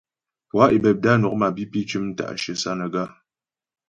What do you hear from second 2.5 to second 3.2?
Sánaga.